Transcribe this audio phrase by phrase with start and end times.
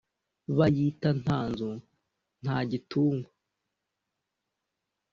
[0.57, 1.69] Bayita nta nzu
[2.43, 3.29] nta gitungwa